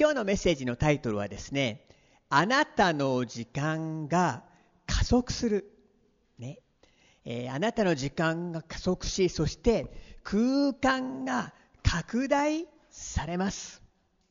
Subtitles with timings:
[0.00, 1.84] 今日のメッセージのタイトルはですね、
[2.28, 4.44] あなたの時間が
[4.86, 5.72] 加速する。
[6.38, 6.60] ね。
[7.24, 9.92] えー、あなたの時間が加速し、そして
[10.22, 13.82] 空間が拡大されます。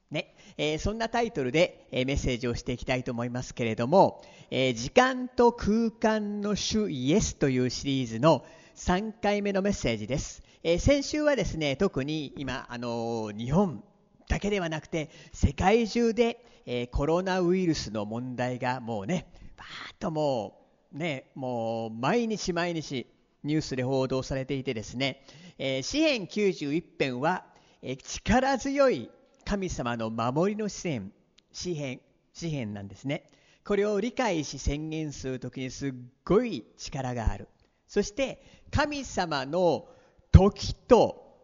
[0.09, 0.33] ね。
[0.57, 8.45] えー、そんなタイトルで、えー、メッセージをしていきたいと思いますけれども、え時間と空間の主イエスというシリーズの
[8.75, 10.43] 3回目のメッセージです。
[10.63, 13.83] え先週はですね、特に今、あの日本
[14.27, 23.07] だけではなくて、世界中で、えコロナウイルスの問題がもうね、バーッともう、ね、もう毎日毎日
[23.43, 25.25] ニュースで報道されていてですね、
[25.57, 27.45] え詩編91編は、
[27.81, 29.09] え力強い
[29.45, 31.13] 神様の守りの視線、
[31.53, 32.01] 詩篇、
[32.33, 33.31] 詩篇なんですね。
[33.63, 37.47] これを理解し宣言するときにすっごい力がある。
[37.87, 39.87] そして、神様の
[40.31, 41.37] 時と、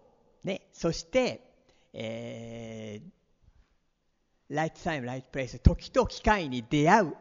[0.43, 1.52] ね、そして、
[1.93, 7.15] えー、ライトタイム、ライトプレイス、時と機会に出会う。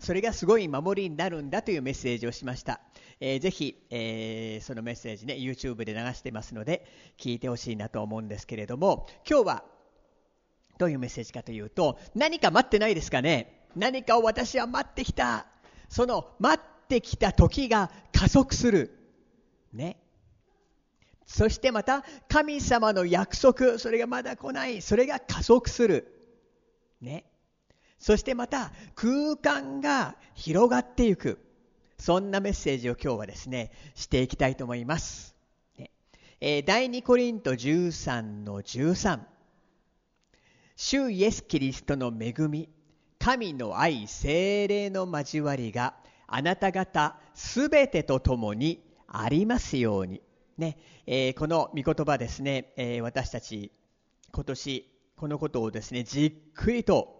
[0.00, 2.80] それがすごい守りになるんだというメッセージをしました。
[3.20, 6.86] えー、ぜひ、えー、そのメッセージね、YouTube で流してますので、
[7.18, 9.64] 聞いてほしいなと思うんですけれども、今日は
[10.78, 13.66] どういうメッセージかというと、何か待ってないですかね？
[13.74, 15.46] 何かを私は待ってきた。
[15.88, 18.96] その待ってきた時が加速する。
[19.72, 19.96] ね？
[21.28, 24.80] そしてまた神様の約束、それがまだ来ない。
[24.80, 26.10] それが加速する。
[27.02, 27.26] ね。
[27.98, 31.38] そしてまた空間が広がっていく。
[31.98, 35.36] そんなメッセージを今日はですね、していきたいと思います。
[35.76, 35.90] ね
[36.40, 39.20] えー、第2コリント13の13。
[40.76, 42.70] 主イエス・キリストの恵み、
[43.18, 45.94] 神の愛、精霊の交わりが
[46.26, 50.22] あなた方すべてと共にありますように。
[50.58, 53.72] ね、えー、この御言葉ですね、えー、私たち
[54.32, 57.18] 今年このことをですね、じっくりと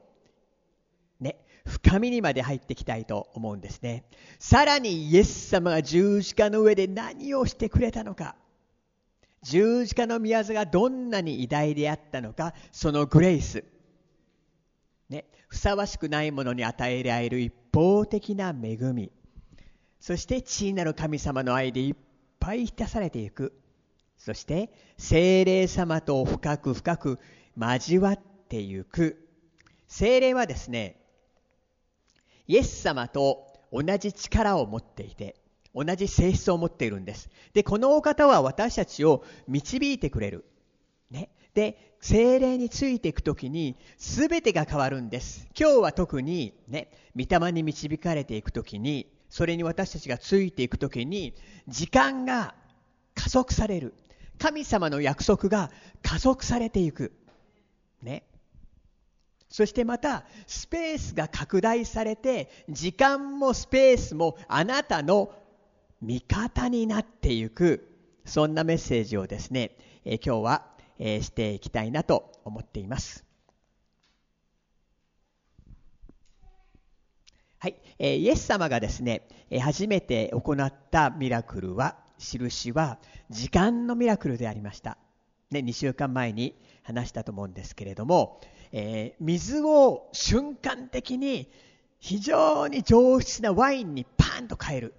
[1.20, 4.05] ね、深みにまで入っていきたいと思うんですね。
[4.39, 8.37] さらにイエス様が十字架の上で何をしてくれたのか。
[9.43, 13.65] 十字架の宮座がどんなに偉大であったのか、そのグレイス。
[15.09, 19.10] ね、ふさわしくないものに与えられる一方的な恵み。
[20.00, 22.08] そして地位なる神様の愛でいっぱ
[22.54, 23.53] い浸されていく。
[24.16, 27.19] そして精霊様と深く深く
[27.56, 29.28] 交わっていく。
[29.86, 31.00] 精霊はですね、
[32.47, 35.36] イエス様と同じ力を持っていて、
[35.75, 37.31] 同じ性質を持っているんです。
[37.53, 40.44] で、このお方は私たちを導いてくれる。
[41.10, 41.30] ね。
[41.54, 45.48] で、精霊についていくときに、すべてが変わるんです。
[45.59, 51.34] 今日は特に、ね、御霊に導かれていくときに、それに私たちがついていくときに、
[51.66, 52.55] 時間が
[53.15, 53.94] 加速される。
[54.39, 55.71] 神様の約束が
[56.03, 57.12] 加速されていく。
[58.03, 58.25] ね。
[59.49, 65.33] そしてまた、スペースが拡大されて、時間もスペースもあなたの
[66.00, 67.89] 味方になっていく、
[68.25, 70.66] そんなメッセージをですね、え今日は、
[71.00, 73.28] えしていきたいなと思っています。
[77.61, 82.99] はい、えイエス様がですね、え初めて行ったミラクルは、印は
[83.31, 84.97] 時間のミラクルでありました。
[85.51, 86.55] ね、2週間前に
[86.85, 91.51] 話したと思うんですけれども、えー、水を瞬間的に
[91.99, 94.95] 非常に上質なワインにパンと変える。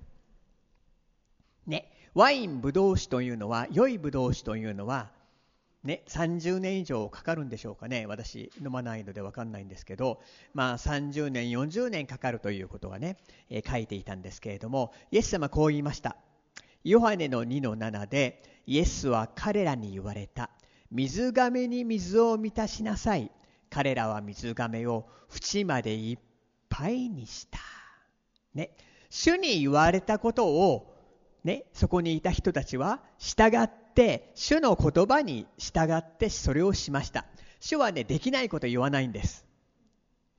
[1.66, 5.12] ね、ワイン、ブドウ酒というのは、良いブドウ酒というのは、
[5.84, 8.06] ね、30年以上かかるんでしょうかね。
[8.06, 10.22] 私、飲まないのでわかんないんですけど、
[10.53, 13.17] まあ30年、40年かかるということがね、
[13.50, 16.17] えー、書いていたんですけれども、イエス様こう言いました。
[16.84, 20.50] ヨハネの2の7で、イエスは彼らに言われた。
[20.91, 23.31] 水亀に水を満たしなさい。
[23.69, 26.17] 彼らは水亀を縁までいっ
[26.67, 27.59] ぱいにした。
[28.53, 28.72] ね。
[29.09, 30.94] 主に言われたことを
[31.44, 33.88] ね、そこにいた人たちは従って、
[34.35, 37.25] 主の言葉に従ってそれをしました。
[37.59, 39.45] 主はね、できないこと言わないんです。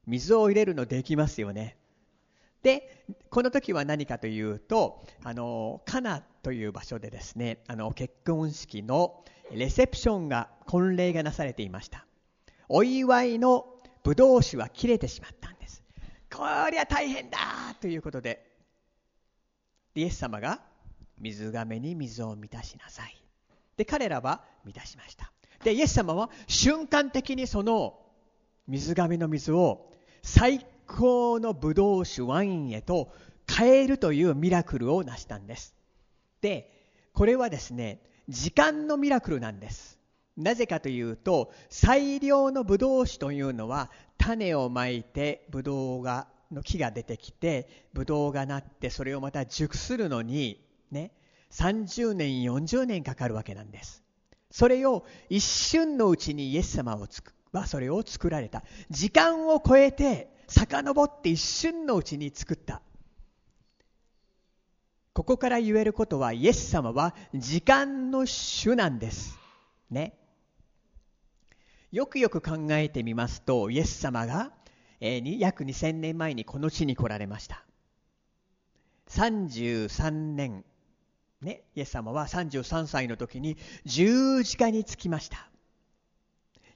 [0.06, 1.76] 水を入れるのできますよね。
[2.62, 12.06] で、この時は何かというと、あの、カナという場所でですね、あの、結婚式のレセプションが、婚礼がなされていました。
[12.68, 13.66] お祝いの
[14.02, 15.82] ブドウ酒は切れてしまったんです。
[16.32, 17.38] こりゃ大変だ
[17.80, 18.46] ということで、
[19.94, 20.62] イエス様が
[21.18, 23.20] 水がめに水を満たしなさい。
[23.80, 25.32] で、彼らは満たしました。
[25.64, 27.98] で、イエス様は瞬間的にその
[28.68, 29.90] 水がめの水を
[30.22, 33.10] 最高のブドウ酒ワインへと
[33.48, 35.74] 変えるというミラクルを成したんです。
[36.42, 36.70] で、
[37.14, 39.98] これはですね、時間のミラクルなんです。
[40.36, 51.12] なぜかというと最良のブドウ酒というのは種をまいてブドウがの木が出てきてブドウがなってそれをまた熟するのにね
[51.50, 54.02] 30年40年かかるわけなんです。
[54.50, 58.62] それを一瞬のうちにイエス様をつくはそれを作られた。
[58.90, 62.82] 時間を超えて遡って一瞬のうちに作った。
[65.12, 69.38] ここから言えることはイエス様は時間の主なんです。
[69.90, 70.14] ね。
[71.90, 74.52] よくよく考えてみますとイエス様が、
[75.00, 77.64] えー、約2000年前にこの地に来られました。
[79.08, 80.64] 33年。
[81.42, 83.56] ね、イエス様は33歳の時に
[83.86, 85.48] 十字架につきました。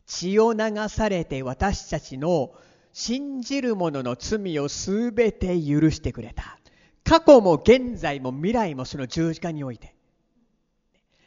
[0.06, 2.52] 血を流されて私たちの
[2.92, 6.58] 信じる者の罪をすべて許してくれた。
[7.04, 9.94] 過去も現在も未来もその十字架において。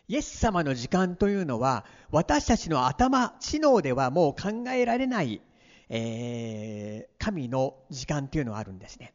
[0.08, 5.42] イエス様の時間というのは私たちの頭知能ではもう考えられない、
[5.90, 9.14] えー、神の時間というのはあるんですね。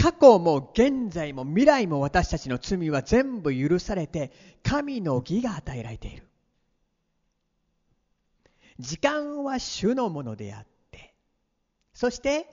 [0.00, 6.22] 過去も現在も未来も私たちの罪は全部許されて神の義が与えられている
[8.78, 11.14] 時間は主のものであって
[11.92, 12.46] そして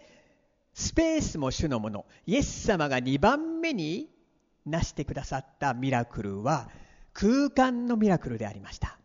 [0.74, 4.10] スペースも主のものイエス様が2番目に
[4.66, 6.70] 成してくださったミラクルは
[7.14, 9.00] 空間のミラクルでありました。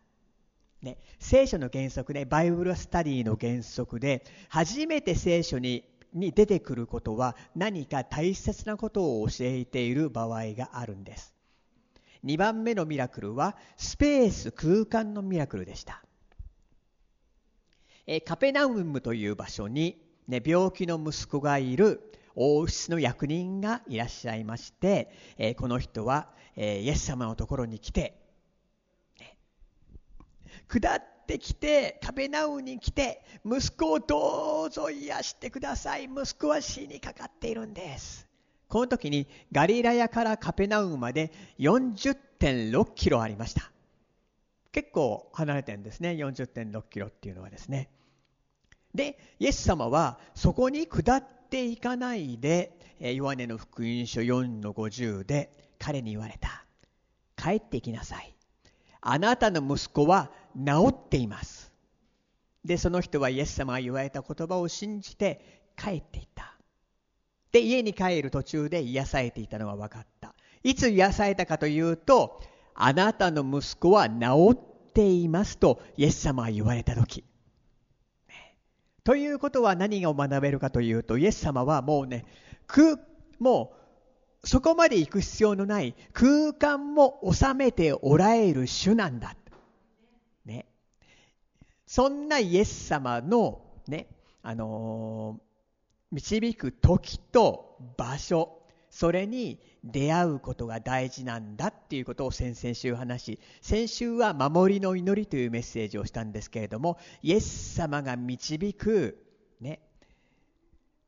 [0.81, 11.33] ね、聖書の原則ね、バイブルスタディの原則で、初めて聖書にに出てくることは何か大切なことを教えている場合があるんです。
[12.25, 16.03] 2番目のミラクルはスペース空間のミラクルでした。
[18.07, 28.17] えカペナウムという場所に、ね、病気の息子がいる王室の役人がいらっしゃいまして、えこの人は、えイエス様のところに来て、
[29.19, 29.37] ね、
[30.67, 36.05] 下ってきてカペナウに来て息子をどうぞ癒してください。
[36.05, 38.27] 息子は死にかかっているんです。
[38.67, 43.71] この時にガリラヤからカペナウまで40.6キロありました。
[44.73, 46.11] 結構離れてるんですね。
[46.11, 47.89] 40.6キロっていうのはですね。
[48.93, 55.49] でイエス様はそこに下っていかないでヨハネの福音書4の50で
[55.79, 56.65] 彼に言われた。
[57.37, 58.35] 帰ってきなさい。
[58.99, 61.71] あなたの息子は治っています。
[62.63, 66.55] でその人はイエス様が言われた言葉を信じて帰っていった。
[67.51, 70.35] で家に帰る途中で癒されていたのが分かった。
[70.63, 72.41] いつ癒されたかというと
[72.73, 77.23] あなたの息子は治っていますとイエス様が言われた時。
[79.03, 82.25] ということは何を学べるかというとイエス様はもうね
[83.39, 83.73] も
[84.43, 89.35] うそこまで行く必要のない空間も収めておられる主なんだ。
[91.91, 94.07] そんなイエス様のね、
[94.43, 109.21] あのー、導く時と場所、それに出会うことが大事なんだっていうことを先々週話し、先週は守りの祈りというメッセージをしたんですけれども、イエス様が導く、
[109.59, 109.81] ね、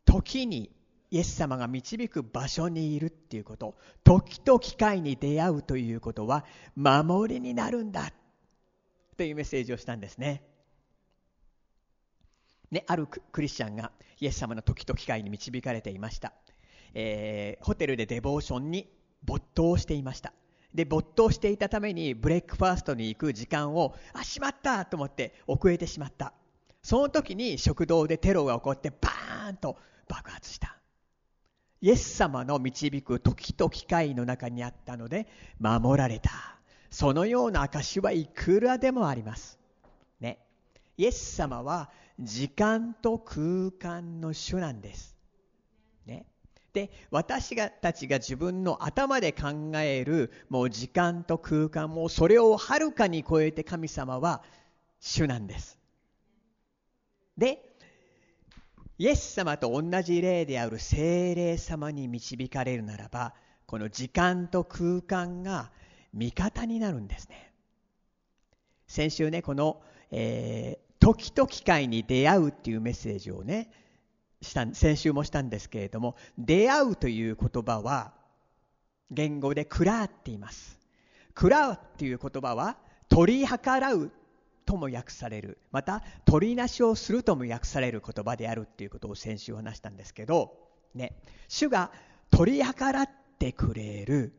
[0.04, 0.70] 時に
[1.12, 6.44] イエス様が導く場所にいるっていうこと時と機会に出会うということは
[6.76, 8.12] 守りになるんだ
[9.16, 10.44] というメッセージをしたんですね。
[12.74, 16.34] ね、あるクリスチャンがイエス様の時と機会に導かれていました、
[16.94, 18.90] えー、ホテルでデボーションに
[19.24, 20.34] 没頭していました。
[20.74, 26.34] で没頭していたために breakfast に行く時間をあしまったと思って遅れてしまった。
[26.82, 30.78] その時に食堂でテロが起こってバーンと爆発した。
[31.80, 35.28] イエス様の導く時と機会の中にあったので
[35.60, 36.32] 守られた。
[36.90, 39.60] そのような証はいくらでもあります。
[40.98, 45.16] イエス様は時間と空間の主なんです。
[46.06, 46.26] ね。
[46.74, 54.44] で、私がたちが自分の頭で考えるもう時間と空間もそれをはるかに超えて神様は
[55.00, 55.80] 主なんです。
[57.38, 57.74] で、
[58.98, 63.34] イエス様と同じ例である精霊様に導かれるならば、
[63.66, 65.72] この時間と空間が
[66.14, 67.52] 味方になるんですね。
[68.88, 69.82] 先週ね、この、
[70.16, 73.72] えー、時と機会に出会うっていうメッセージをね、
[74.42, 78.14] した先週もしたんですけれども、出会うという言葉は、
[79.10, 80.80] 言語でクラーって言います。
[81.34, 82.78] クラーっていう言葉は、
[83.10, 84.12] 取り計らう
[84.66, 85.58] とも訳される。
[85.72, 90.58] また、取りなしをするとも訳される言葉であるっていうことを先週話したんですけど、
[90.94, 91.16] ね、
[91.48, 91.92] 主が
[92.30, 94.34] 取り計らってくれる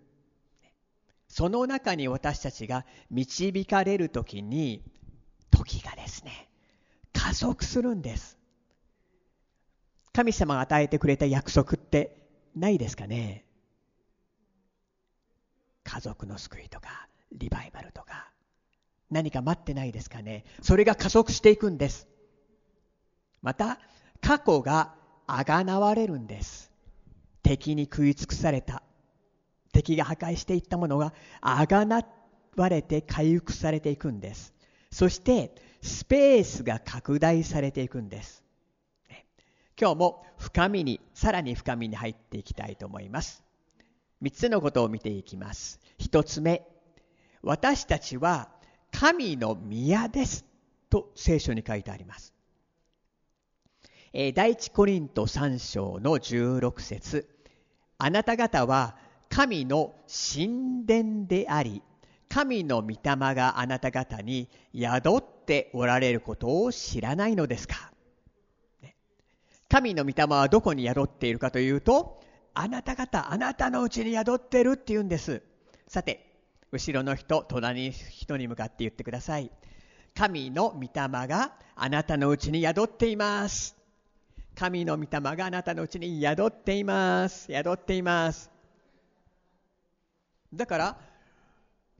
[1.29, 4.85] その中に私たちが導かれる時に
[5.57, 6.49] 時がですね
[7.13, 8.37] 加速するんです。
[10.13, 12.17] 神様が与えてくれた約束って
[12.55, 13.45] ないですかね？
[15.83, 18.31] 家族の救いとかリバイバルとか
[19.11, 20.45] 何か待ってないですかね？
[20.63, 22.07] それが加速していくんです。
[23.43, 23.79] また
[24.21, 24.95] 過去が
[25.27, 26.71] あがなわれるんです。
[27.43, 28.83] 敵に食い尽くされた。
[29.73, 32.03] 敵が破壊していったものがあがな
[32.57, 34.54] われて回復されていくんです。
[34.95, 38.45] そしてスペースが拡大されていくんです。
[39.77, 43.43] 今日も深みにさらに深みに入っていきたいと思います。
[44.23, 45.81] 3つのことを見ていきます。
[45.99, 46.65] 1つ目
[47.43, 48.51] 私たちは
[48.93, 50.45] 神の宮です。
[50.91, 52.33] と聖書に書いてあります。
[54.37, 57.29] 第一コリント3章の16節。
[57.99, 58.97] あなた方は
[59.29, 61.83] 神の神殿であり
[62.29, 62.97] 神の御霊
[63.35, 67.93] があなた方に宿っておられることを知らないのですか？
[69.69, 72.21] 神の御霊はどこに宿っているかというと
[72.55, 75.43] あなた方あなたのうちに宿ってるって言うんです。
[75.89, 76.33] さて
[76.73, 79.51] 後ろの人隣の人に向かって言ってください。
[80.15, 80.89] 神の御霊
[81.27, 83.77] があなたのうちに宿っています。
[84.57, 87.47] 神の御霊があなたのうちに宿っています。
[87.53, 88.51] 宿っています。
[90.53, 90.97] だから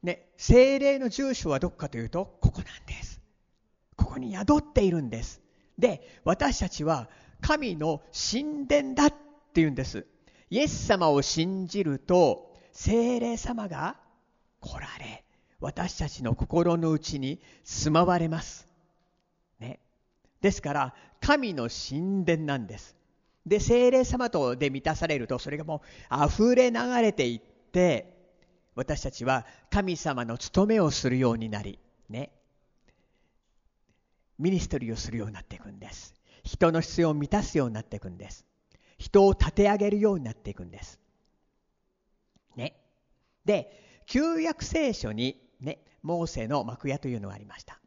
[0.05, 3.21] ね精霊の住所はどこかというとここなんです。
[3.95, 5.41] ここに宿っているんです。
[5.77, 7.09] で私たちは
[7.41, 9.15] 神の神殿だって
[9.55, 10.05] 言うんです。
[10.49, 13.97] イエス様を信じると精霊様が
[14.61, 15.23] 来られ
[15.59, 18.67] 私たちの心の内に住まわれます、
[19.59, 19.79] ね、
[20.41, 22.95] ですから神の神殿なんです。
[23.45, 25.81] で精霊様とで満たされるとそれがも
[26.11, 27.39] う溢れ流れていっ
[27.71, 28.14] て
[28.75, 31.79] 私たちは神様の務めをするようになり
[32.09, 32.31] ね。
[34.37, 36.13] ミニストリーをするようになっていくんです。
[36.43, 38.45] 人の必要を満たすようになっていくんです。
[38.97, 40.99] 人を立て上げるようになっていくんです。
[42.55, 42.75] ね。
[43.45, 47.79] で旧約聖書にねモーセの幕屋というのがありました、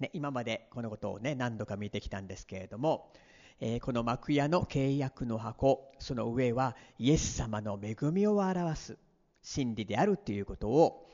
[0.00, 3.12] ね、今までこのことをね何度か見てきたんですけれども、
[3.60, 8.98] えー、この幕屋の契約の箱その上はイエス様の恵みを表す
[9.42, 11.06] 真理であるということを、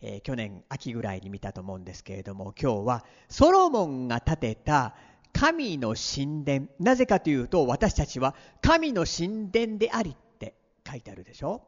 [0.00, 4.94] えー、去年秋ぐらいに見たと思うんですけれども今日はソロモンが建てた
[5.32, 6.66] 神の神殿。
[6.78, 10.54] なぜかというと私たちは神の神殿でありって
[10.88, 11.62] 書いてあるでしょ？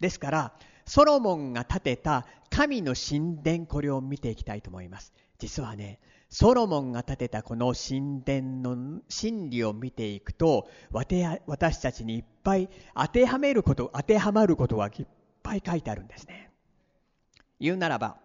[0.00, 0.52] ですから
[0.86, 5.12] ソロモンが建てた神の神殿これを見ていきたいと思います。
[5.38, 6.00] 実はね
[6.30, 15.06] ソロモンが建てたこの神殿の真理を見ていくと私たちにいっぱい当てはめること当てはまることがいっ
[15.50, 16.50] ぱい書いてあるんですね。
[17.58, 18.16] 言うならば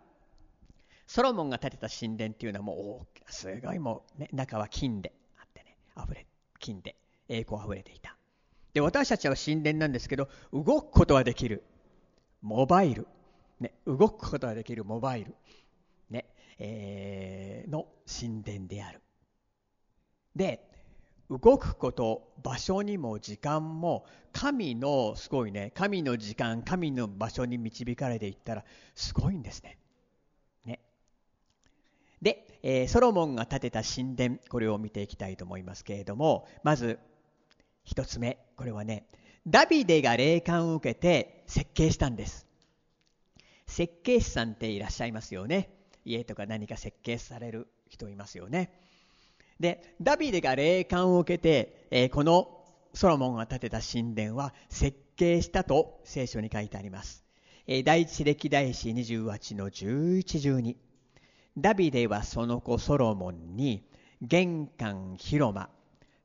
[1.07, 6.25] ソロモンが建てた神殿っていうのはもうすごいもう、ね、中は金であってね溢れ
[6.59, 6.95] 金で
[7.27, 8.15] 栄光あふれていた。
[8.73, 11.63] で私たちは神殿なんですけど動くことはできる。
[12.41, 13.07] モバイル、
[13.59, 14.85] ね、動くことができる。
[14.85, 15.35] モバイル、
[16.09, 16.25] ね
[16.59, 19.01] えー、の神殿である。
[20.35, 20.67] で
[21.29, 28.63] 動くこと場所にも時間も神のすごいね神の時間神の場所に導かれていったら
[28.93, 29.77] すごいんですね。
[32.21, 36.97] で、えー、ソロモンが建てた神殿これを見ていきたいと思いますけれどもまず
[37.83, 39.05] 一つ目これはね
[39.45, 42.47] ダビデが霊感を受けて設計したんです。
[43.67, 45.69] 設計士さんっていらっしゃいますよね。
[46.03, 48.71] 家とか何か設計される人いますよね。
[49.59, 57.23] でダビデが霊感を受けて、えー、このソロモンが建てた神殿は設計したと聖書に書いてあります、
[57.67, 60.75] えー、第一歴代史28の1112
[61.57, 63.87] ダビデはその子ソロモンに
[64.21, 65.69] 玄関広間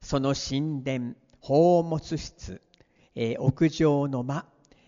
[0.00, 2.60] その神殿宝物室、
[3.14, 4.46] えー、屋上の間、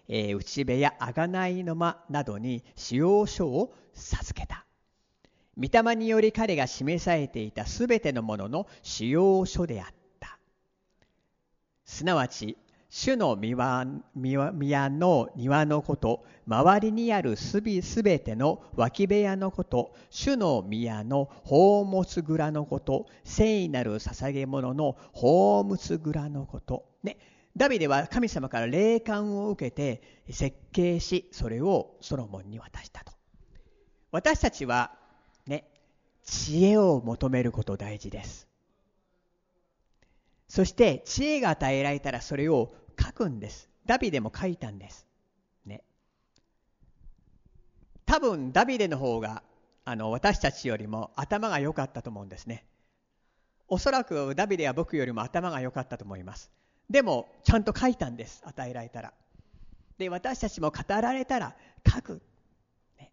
[0.09, 4.65] えー、内部屋贖いの間などに使用書を授けた。
[5.59, 9.87] 御霊により彼が示されていたすべてのものの使用書であっ
[10.21, 10.39] た
[11.85, 12.57] すなわち
[12.95, 13.87] 主の宮
[14.91, 26.85] の庭のこと、周りにあるすべての脇部屋のこと、主の宮の宝物蔵のこと、聖なる捧げ物の宝物蔵のこと。
[27.03, 27.17] ね、
[27.57, 33.13] ダビデは神様から霊感を受けて設計し、それをソロモンに渡したと。
[34.11, 34.93] 私たちは、
[36.25, 38.49] 知恵を求めること大事です。
[40.49, 43.71] そして知恵が与えられたらそれを書くんです。
[43.87, 45.07] ダビデも書いたんです。
[45.65, 45.83] ね。
[48.07, 49.43] 多分ダビデの方が
[49.85, 52.65] あの私たちよりも頭が良かったと思うんですね
[53.69, 56.51] おそらくダビデは僕よりも頭が良かったと思います
[56.89, 59.13] でもちゃんと書いたんです与えられたら
[59.99, 61.57] で私たちも語られたら
[61.89, 62.23] 書く、
[62.99, 63.13] ね、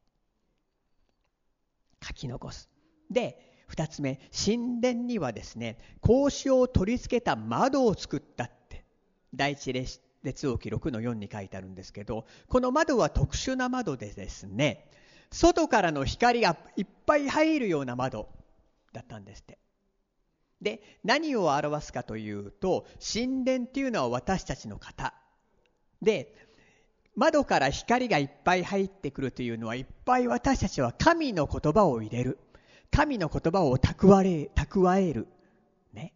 [2.06, 2.70] 書き残す
[3.10, 3.39] で
[3.70, 8.84] 2つ目神殿にはですね格子を取り付けた窓を作ったって
[9.34, 14.89] 第一列王記録の4に書いてあるんですけどこの窓は特殊な窓でですね
[15.32, 18.28] 外からの光がいっぱい入るような窓
[18.94, 19.60] だったんですって。
[20.62, 25.13] で何を表すかというと神殿っていうのは私たちの型。
[26.01, 26.36] で
[27.16, 32.39] 窓から光がいっぱい入ってくるというのはいっぱい私たちは神の言葉を入れる。
[32.91, 35.27] 神の言葉を蓄え蓄える。
[35.93, 36.13] ね。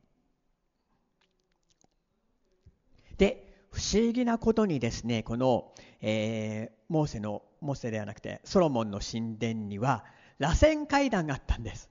[3.18, 10.03] で、不思議なことにですね、この、えー、モーセの、モーセではなくて、ソロモンの神殿には、
[10.39, 11.89] 螺旋階段があったんです。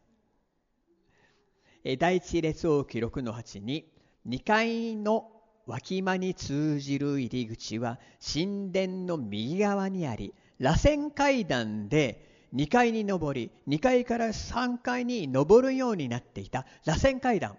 [1.99, 3.91] 第一列王記録の8に、
[4.29, 5.33] 2階の
[5.67, 16.67] 脇間に通じる入り口は神殿の右側にあり、螺旋階段で2階に上り2階から3階に上るようになっていた。
[16.85, 17.57] 螺旋階段、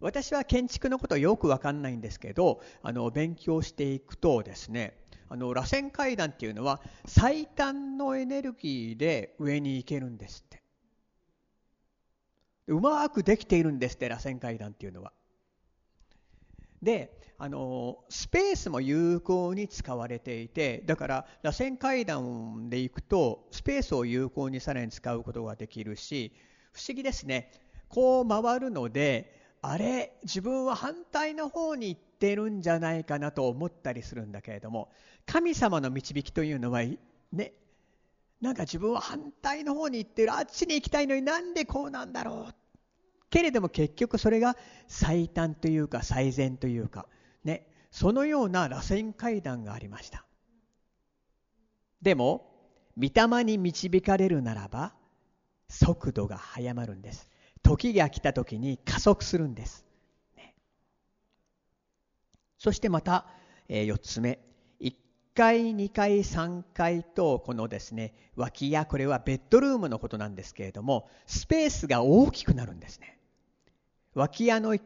[0.00, 4.98] 私は建築のことよく分かんないんですけどあの勉強していくとですね
[5.28, 10.62] あの螺旋階段っていうのは最短のエネルギーで上に行けるんですって。
[12.66, 15.12] うまくできているんですって螺旋階段っていうのは。
[16.84, 26.32] であのスペースも有効に使われていてだから螺旋階段で行くとスペースを有効にさらに使うことができるし
[26.72, 27.50] 不思議ですね。
[27.88, 34.90] こう回るのであれ自分は反対の方に行ってるんじゃないかなと思ったりするんだけれども
[35.26, 36.82] 神様の導きというのは
[37.32, 37.52] ね
[38.40, 42.54] なんか自分は反対の方に行ってるあっちに行きたいのになんでこうなんだろう
[43.34, 47.08] けれども結局それが最短というか最善というか
[47.42, 50.24] ねそのような螺旋階段がありました。
[52.00, 52.48] でも
[52.96, 54.94] 御霊に導かれるならば
[55.68, 57.28] 速度が速まるんです。
[57.64, 59.84] 時が来た時に加速するんです、
[60.36, 60.54] ね、
[62.56, 63.26] そしてまた、
[63.68, 64.38] えー、4つ目。
[64.80, 64.94] 1
[65.34, 73.18] 階2階3階とこのですね脇やこれはベッドルームのことなんですけれどもスペースが大きくなるんですね。
[74.14, 74.80] 脇屋の、え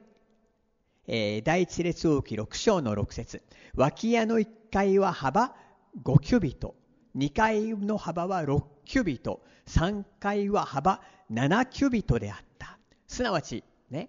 [1.06, 3.42] ー、第一列王記6章の6節。
[3.74, 5.54] 脇屋の1階は幅
[6.02, 6.74] 5キュビト。
[7.16, 9.42] 2階の幅は6キュビト。
[9.66, 12.78] 3階は幅7キュビトであった。
[13.06, 14.08] すなわちね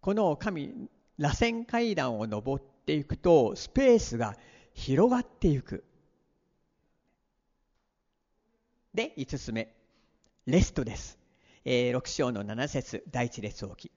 [0.00, 0.88] この神
[1.18, 4.36] 螺旋階段を上っていくとスペースが
[4.74, 5.84] 広がっていく。
[8.92, 9.74] で5つ目。
[10.44, 11.20] レストです、
[11.64, 13.92] えー、6章の7節第一列王記。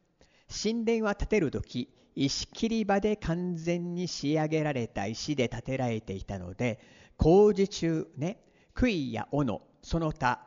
[0.50, 6.80] 神殿は建てる時石切り場で完全に仕上げられた石で建てられていたので
[7.18, 8.40] 工事中ね
[8.74, 10.46] 杭や斧その他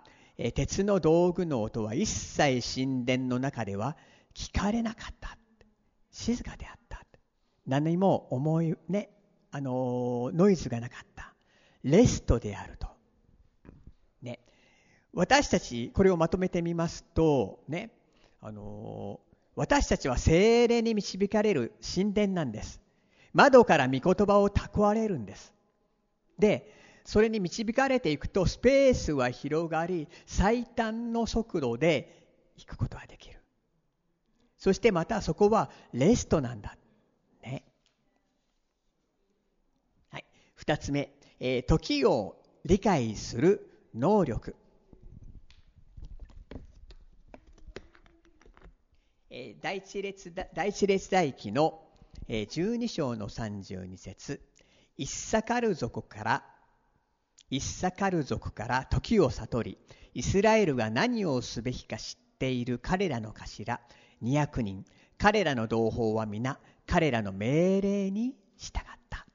[0.55, 3.97] 鉄の道具の音は一切神殿の中では
[4.35, 5.37] 聞かれなかった。
[6.13, 7.05] 静かであった。
[7.67, 9.11] 何も思いね
[9.51, 11.35] あのノイズがなかった。
[11.83, 12.87] レストであると。
[14.23, 14.39] ね。
[15.13, 17.91] 私たちこれをまとめてみますとね
[18.41, 19.21] あの
[19.59, 22.81] 私たちは精霊に導かれる神殿なんです。
[23.33, 25.53] 窓から御言葉を蓄えるんです。
[26.39, 26.73] で、
[27.05, 33.41] それに導かれていくとスペースは広がり、最短の速度で行くことができる。
[34.59, 36.77] そしてまたそこはレストなんだ。
[37.43, 37.65] ね。
[40.11, 40.25] はい。
[40.55, 44.55] 二つ目、えー、時を理解する能力。
[49.31, 51.83] 第一列第一列大記の
[52.31, 54.41] 12章の32節。
[54.97, 56.45] イッサカル族から
[57.51, 59.79] イッサカル族から時を悟り
[60.15, 63.81] イスラエルが何をすべきか知っている彼らの頭
[64.23, 64.87] 200人。
[65.19, 69.28] 彼らの同胞は皆彼らの命令に従った。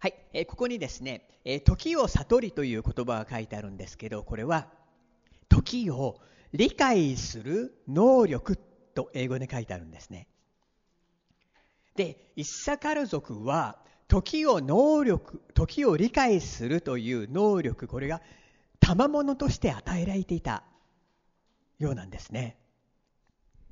[0.00, 4.68] はい、えここにですねえ時を悟りという言葉が書いてあるんですけどこれは
[5.48, 6.20] 時を
[6.52, 8.56] 理解する能力
[8.94, 10.28] と英語で書いてあるんですね。
[11.96, 18.22] でイッサカル族は時を能力時を理解するという能力これが
[18.78, 20.62] 賜物として与えられていた
[21.78, 22.56] ようなんですね。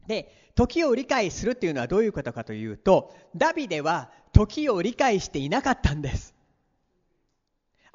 [0.06, 6.34] で時を理解するというのはどういうことかというとダビデは時を理解していなかったんです。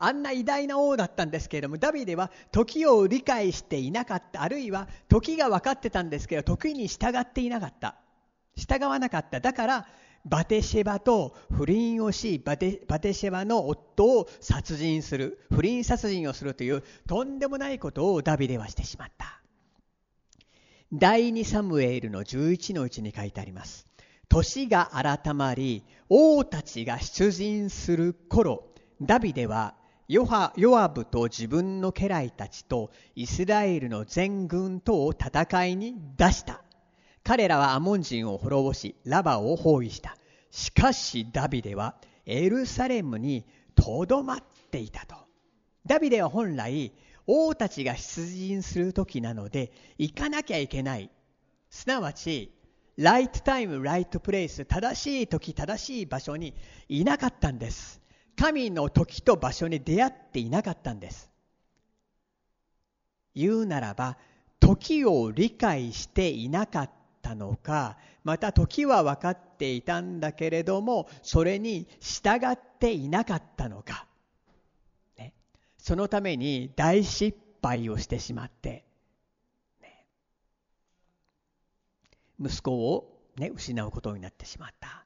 [0.04, 4.42] あんな偉大な王だったんですけれどもダビデは時を理解していなかった。
[4.42, 7.96] あるいは時が分かってたんですけど時に従っていなかった。
[8.56, 9.40] 従わなかった。
[9.40, 9.88] だから
[10.26, 15.40] バテシェバと不倫をしバテバテシェバの夫を殺人する。
[15.52, 19.41] 不倫殺人をするというとんでもないことをダビデはしてしまった。
[20.94, 23.88] 第2サムエルの11のうちに書いてあります。
[24.28, 28.66] 年が改まり王たちが出陣する頃
[29.02, 29.76] ダビデは
[30.10, 36.62] ヨハヨアブと自分の家来たちとイスラエルの全軍とを戦いに出した。
[37.24, 40.18] 彼らはアモン人を滅ぼしラバを包囲した。
[40.50, 45.16] しかしダビデはエルサレムにとどまっていたと。
[45.86, 46.92] ダビデは本来
[47.28, 51.10] 王たちが出陣する時なので行かなきゃいけない。
[51.70, 52.52] すなわち
[52.98, 56.54] ライトタイムライトプレイス正しい時正しい場所に
[56.90, 58.02] いなかったんです。
[58.36, 61.30] 神の時と場所に出会っていなかったんです。
[63.36, 64.18] 言うならば
[64.60, 66.90] 時を理解していなかっ
[67.22, 74.06] たのかまた時は分かっていたんだけれどもそれに従っていなかったのか。
[75.82, 78.86] そのために大失敗をしてしまって、
[79.82, 80.06] ね、
[82.40, 85.06] 息子を、ね、失うことになってしまった。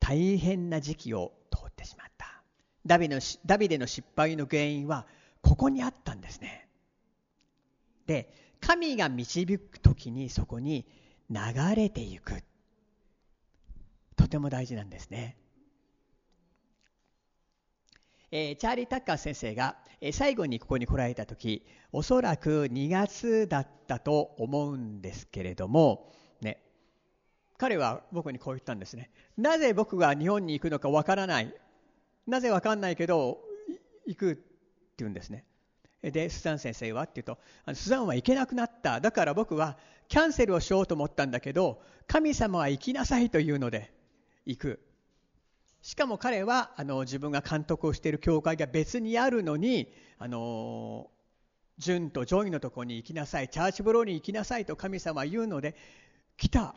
[0.00, 2.42] 大変な時期を通ってしまった。
[2.86, 5.06] ダビのダビデの失敗の原因は
[5.42, 6.66] ここにあったんですね。
[8.06, 10.86] で神が導く時にそこに
[11.28, 11.38] 流
[11.76, 12.42] れていく。
[14.16, 15.36] とても大事なんですね。
[18.30, 19.76] えー、チャーリー・タッカー先生が、
[20.12, 26.62] 最後にここに来られた時おそらく2月だったと思うんですけれども、ね、
[27.56, 29.10] 彼は僕にこう言ったんですね。
[29.38, 31.54] なぜ僕が日本に行くのかわからない。
[32.26, 33.40] なぜわかんないけど
[34.06, 34.42] 行くって
[34.98, 35.44] 言うんですね。
[36.02, 39.00] でスザン先生はって言うとあのスザンは行けなくなった。
[39.00, 39.78] だから僕は
[40.08, 43.92] キャンセルをしようと思ったんだけど神様は行きなさいというので
[44.44, 44.85] 行く。
[45.86, 49.86] しかも彼はあの自分が監督をしている教会が別にあるのに
[50.18, 51.12] あの
[51.78, 55.76] ジュンとジョイのところに行きなさいチャーチブローに行きなさいと神様は言うので
[56.36, 56.74] 来た。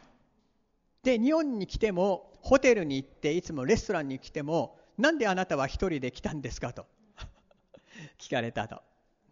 [1.01, 6.85] で日本に来てもホテルに行っていつもレストランに来てもなんであなたは一人で来たんですかと。
[8.19, 8.83] 聞かれたと。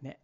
[0.02, 0.18] ね、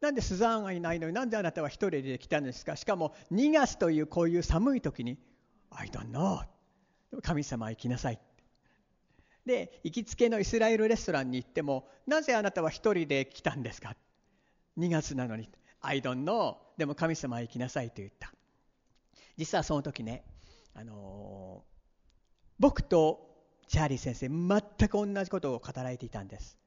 [0.00, 2.74] なんでスザーンがいないのになんであなたは一人で来たんですか。
[2.74, 5.18] しかも2月というこういう寒い時に
[5.68, 6.46] 「I don't know」
[7.20, 8.18] 神様行きなさい。
[9.46, 13.94] で行きつけのイスラエルレストランに行ってもなぜあなたは一人で来たんですか
[14.78, 15.50] ？2月なのに。
[15.80, 18.32] I don't know でも神様は行きなさいと言った。
[19.36, 20.24] 実はその時ね、
[20.74, 21.74] あのー、
[22.58, 23.34] 僕と
[23.68, 26.58] チャーリー先生全く同じことを語られていたんです。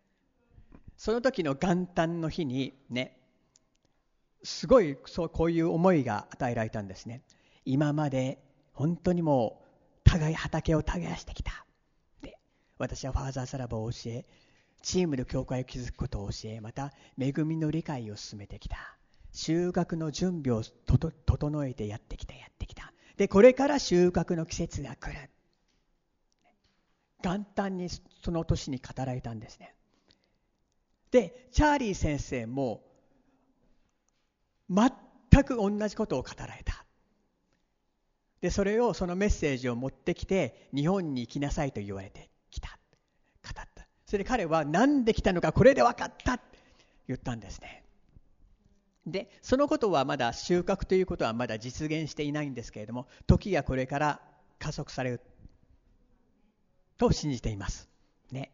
[0.97, 3.17] その時の元旦の日にね
[4.43, 7.21] すごいそうこういう思いが与えられたんですね。
[7.65, 8.39] 今まで
[8.73, 11.66] 本当にもう互い畑を耕してきた。
[12.77, 14.25] 私はファーザーサラバを教え
[14.81, 18.77] チームの教会を築くことを教えまた恵みの理解を進めてきた。
[19.33, 20.63] 収穫の準備を
[21.25, 22.93] 整えてやってきたやってきた。
[23.17, 25.29] でこれから収穫の季節が来る。
[27.23, 29.75] 元旦にその年に語られたんですね。
[31.11, 32.83] でチャーリー先生も
[34.69, 36.85] 全く同じことを語られた。
[38.41, 42.29] でそれをそのメッセージを持ってきて日本に行きなさいと言われて。
[44.07, 46.43] それで彼は何で来たのかこれで分かったって
[47.09, 47.83] 言ったんですね。
[49.05, 54.21] でそのことはまだ収穫ということはまだ実現していないんですけれども時がこれから
[54.59, 55.21] 加速される
[56.97, 57.89] と信じています。
[58.31, 58.51] ね。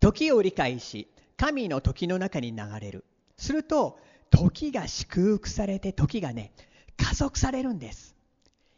[0.00, 3.04] 時を理解し神の時の中に流れる。
[3.36, 3.98] すると
[4.30, 6.52] 時が祝福されて時がね
[6.96, 8.16] 加速されるんです。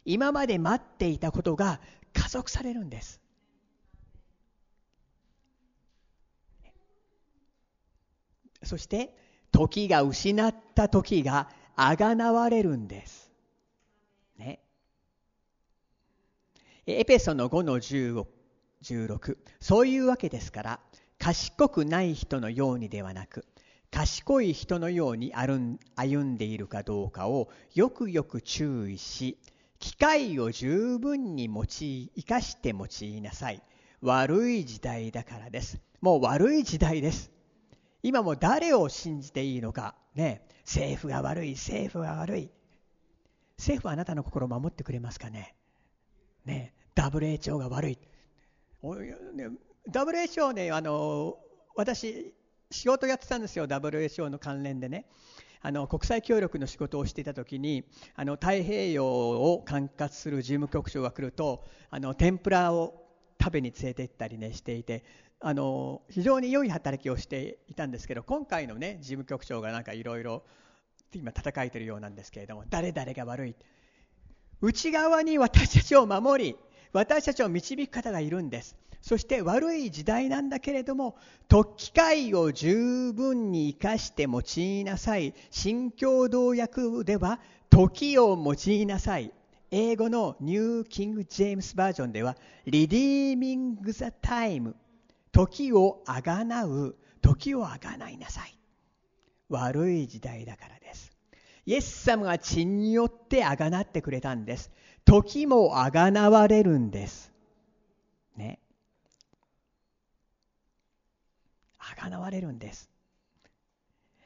[0.03, 1.79] 今まで待っていたことが
[2.15, 3.21] 加速されるんです
[8.65, 9.15] そして
[9.51, 13.31] 時が失った時があがなわれるんです。
[14.37, 14.59] ね。
[16.85, 20.79] エペソの5の16そういうわけですから
[21.17, 23.45] 賢くない人のようにではなく
[23.89, 25.79] 賢い人のように歩
[26.23, 29.39] んでいるかどうかをよくよく注意し
[29.85, 31.67] 機会を十分に用い
[32.15, 33.61] 生かして用いなさい。
[34.01, 35.79] 悪い時代だからです。
[36.01, 37.29] もう悪い時代です。
[38.01, 39.93] 今も誰を信じていいのか。
[40.15, 40.41] ね。
[40.65, 42.49] 政府が悪い政府が悪い。
[43.59, 45.53] 政府はあなたの心を守ってくれますかね。
[46.45, 46.73] ね。
[46.95, 47.99] WHO が悪い。
[48.81, 51.37] WHO ねあの
[51.75, 52.33] 私
[52.71, 53.67] 仕事やってたんですよ。
[53.67, 55.05] WHO の関連でね。
[55.61, 63.03] あの国際協力の仕事をしていた時にあの太平洋を管轄する事務局長が来るとあの天ぷらを
[63.41, 65.03] 食べに連れて行ったりねしていて
[65.39, 70.43] あの非常に良い働きをしていたんですけど今回のね事務局長がなんかいろいろ
[71.13, 73.55] 今戦えてるようなんですけれども誰々が悪い。
[74.61, 76.55] 内側に私たちを守り
[76.95, 78.77] 私たちを導く方がいるんです。
[79.01, 81.15] そして悪い時代なんだけれども
[81.47, 85.33] 時機会を十分に生かして用いなさい。
[85.51, 89.31] 新共同訳では時を用いなさい。
[89.71, 94.75] 英語のニューキング・ジェームスバージョンではリディーミング・ザ・タイム。
[95.33, 96.95] 時をあがなう。
[97.21, 98.57] 時をあがないなさい。
[99.49, 101.11] 悪い時代だからです。
[101.65, 104.71] イエス様が血によってあがなってくれたんです。
[105.05, 107.31] 時もあがなわれるんです
[108.35, 108.59] ね
[111.77, 112.89] あがなわれるんです。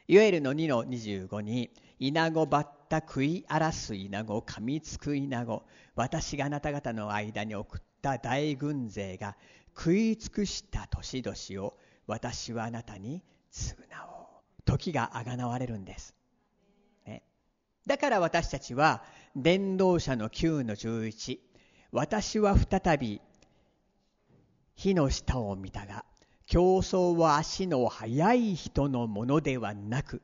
[0.07, 5.63] いわゆるの2の25に、稲子ばった食い荒らす稲子、噛みつく稲子、
[5.95, 9.35] 私があなた方の間に送った大軍勢が
[9.77, 13.75] 食い尽くした年々を私はあなたに償
[14.07, 14.63] おう。
[14.65, 16.15] 時があがなわれるんです。
[17.89, 19.01] だから私たちは、
[19.35, 21.39] 伝道者の9の11、
[21.91, 23.19] 私は再び
[24.75, 26.05] 火の下を見たが、
[26.45, 30.21] 競争は足の速い人のものではなく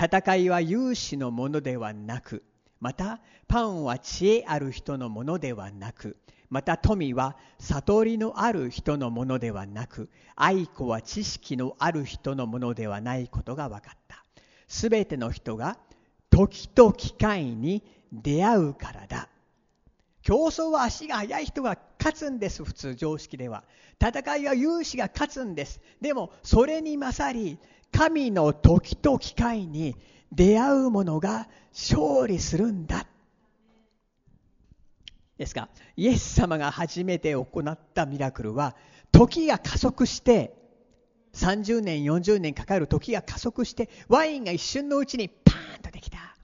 [0.00, 2.44] 戦いは勇士のものではなく
[2.78, 6.16] またパンは知恵ある人のものではなく
[6.48, 14.24] また富は悟りのある人のものではなく愛子は知識のある人のものではないことが分かった。
[14.66, 15.78] すべての人が
[16.34, 19.28] 時と機会に出会うからだ。
[20.22, 23.62] 競争は足が速い人が勝つんです普通常識では。
[24.02, 25.80] 戦いは勇士が勝つんです。
[26.00, 27.58] でもそれに勝り
[27.92, 29.94] 神の時と機会に
[30.32, 33.06] 出会う者が勝利するんだ。
[35.38, 38.74] ですかイエス様が初めて行ったミラクルは
[39.12, 40.63] 時が加速して
[41.34, 46.36] 30年40年かかる時が加速してワインが一瞬のうちにパーンとできた。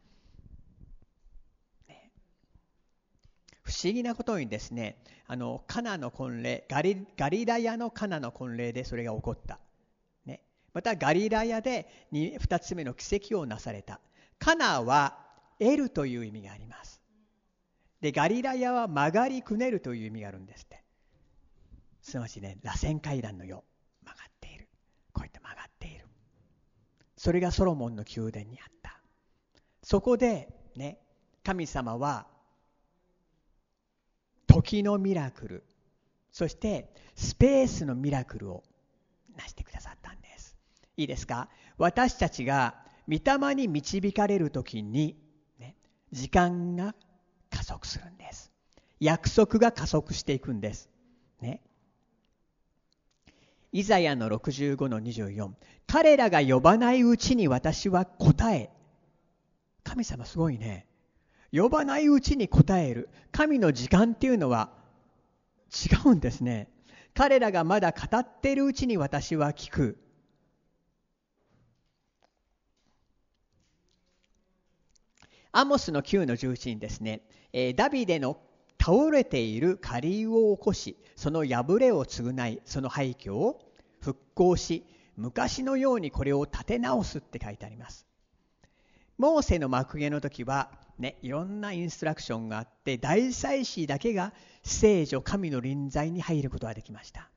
[3.62, 9.60] 不思議なことにですねあのカナの婚礼ガリガリラヤのカナの婚礼でそれが起こった、
[10.26, 10.42] ね、
[10.74, 14.00] またガリラヤで 2, 2つ目の奇跡をなされた。
[14.40, 15.18] カナは
[15.60, 17.00] 得るという意味があります。
[18.00, 20.82] でガリラヤは曲がりくねるという意味があるんですって。
[22.02, 23.62] すなわちね螺旋階段のよ
[24.04, 24.68] 曲がっている
[25.12, 26.06] こうやって曲がっている
[27.22, 28.98] それがソロモンの宮殿にあった。
[29.82, 30.98] そこでね
[31.44, 32.26] 神様は
[34.46, 35.64] 時のミラクル
[36.32, 38.64] そしてスペースのミラクルを
[39.36, 40.56] 成してくださったんです。
[40.96, 41.50] いいですか？
[41.76, 45.14] 私たちが御霊に導かれる時に、
[45.58, 45.76] ね、
[46.12, 46.94] 時間が
[47.50, 48.50] 加速するんです。
[48.98, 50.88] 約束が加速していくんです。
[53.72, 55.50] イザヤの65の24
[55.86, 58.70] 彼らが呼ばないうちに私は答え。
[59.82, 60.86] 神様すごいね。
[61.52, 63.08] 呼ばないうちに答える。
[63.32, 64.70] 神の時間っていうのは
[65.70, 66.68] 違うんですね。
[67.14, 69.98] 彼らがまだ語っているうちに私は聞く。
[75.52, 78.40] アモスの9の11にですね、えダビデの
[78.80, 83.60] 倒れている下流を起こしその破れを償いその廃墟を
[84.00, 88.06] 復興し昔のようにこれを立て直すって書いてあります。
[89.18, 97.28] モーセの幕毛の時はね、いろんなインストラクションがあって大祭司だけが聖女神の臨在に入ることができました。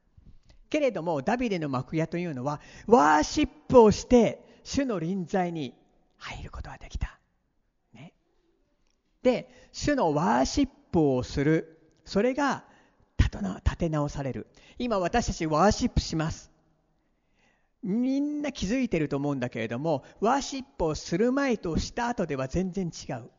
[0.69, 5.73] けれどもダビデの幕屋というのはワーシップをして主の臨在に
[6.17, 7.19] 入ることができた、
[7.93, 8.13] ね、
[9.21, 12.63] で主のワーシップをするそれが
[13.17, 16.51] 立て直される今私たちワーシップします
[17.81, 23.29] みんな気づいてると思うんだけれどもワーシップをする前とした後では全然違う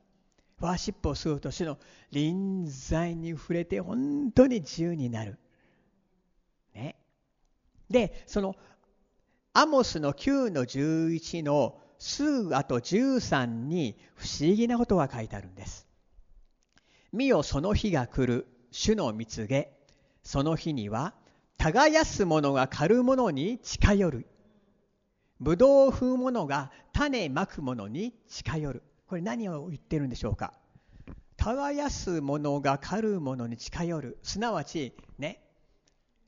[0.61, 1.79] ワーシップをすると主の
[2.11, 5.39] 臨在に触れて本当に自由になる。
[6.75, 6.97] ね。
[7.91, 8.57] で、その
[9.53, 15.87] アモスの9の11の数あと13に不思議なことが書いてあるんです。
[17.15, 18.49] 見よその日が来る。
[18.73, 19.71] 主の蜜げ。
[20.25, 21.15] その日には
[21.59, 24.27] 耕す者が狩る者に近寄る。
[25.39, 28.83] ブドウを踏む者が種まく者に近寄る。
[29.07, 30.55] これ何を言ってるんでしょうか。
[31.37, 34.19] 耕す者が狩る者に近寄る。
[34.25, 35.41] すなわちね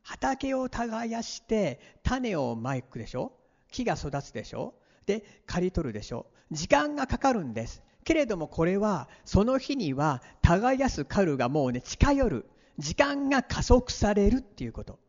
[0.04, 3.32] 畑を耕して種をまくでしょ。
[3.72, 4.74] 木が育つでしょ。
[5.04, 6.26] で刈り取るでしょ。
[6.52, 7.82] 時間がかかるんです。
[8.06, 12.46] けれどもこれはその日には耕す狩るがもうね近寄る。
[12.78, 15.00] 時間が加速されるっていうこと。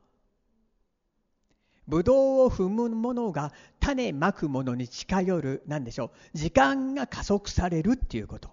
[1.87, 6.37] ブドウを踏む者が種まく者に近寄るなんでしょう。
[6.37, 8.49] 時間が加速されるっていうこと。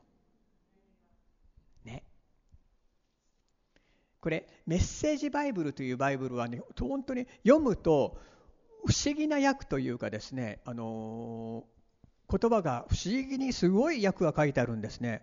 [1.87, 2.05] ね。
[4.21, 8.19] これメッセージバイブルというバイブルはね本当に読むと
[8.85, 11.65] 不思議な訳というかですねあの
[12.31, 15.23] 言葉が不思議にすごい訳が書いてあるんですね。